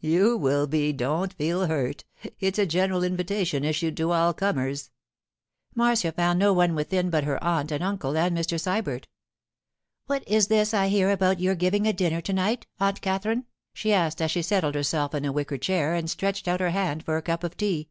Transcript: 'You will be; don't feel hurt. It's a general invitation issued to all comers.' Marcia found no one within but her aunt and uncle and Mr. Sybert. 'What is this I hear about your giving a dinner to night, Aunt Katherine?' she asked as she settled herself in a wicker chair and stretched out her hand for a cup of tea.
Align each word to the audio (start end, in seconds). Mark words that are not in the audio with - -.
'You 0.00 0.36
will 0.36 0.66
be; 0.66 0.92
don't 0.92 1.32
feel 1.32 1.64
hurt. 1.64 2.04
It's 2.38 2.58
a 2.58 2.66
general 2.66 3.02
invitation 3.02 3.64
issued 3.64 3.96
to 3.96 4.12
all 4.12 4.34
comers.' 4.34 4.90
Marcia 5.74 6.12
found 6.12 6.38
no 6.38 6.52
one 6.52 6.74
within 6.74 7.08
but 7.08 7.24
her 7.24 7.42
aunt 7.42 7.72
and 7.72 7.82
uncle 7.82 8.14
and 8.14 8.36
Mr. 8.36 8.60
Sybert. 8.60 9.06
'What 10.04 10.22
is 10.28 10.48
this 10.48 10.74
I 10.74 10.88
hear 10.88 11.10
about 11.10 11.40
your 11.40 11.54
giving 11.54 11.86
a 11.86 11.94
dinner 11.94 12.20
to 12.20 12.32
night, 12.34 12.66
Aunt 12.78 13.00
Katherine?' 13.00 13.46
she 13.72 13.94
asked 13.94 14.20
as 14.20 14.30
she 14.32 14.42
settled 14.42 14.74
herself 14.74 15.14
in 15.14 15.24
a 15.24 15.32
wicker 15.32 15.56
chair 15.56 15.94
and 15.94 16.10
stretched 16.10 16.46
out 16.46 16.60
her 16.60 16.72
hand 16.72 17.02
for 17.02 17.16
a 17.16 17.22
cup 17.22 17.42
of 17.42 17.56
tea. 17.56 17.88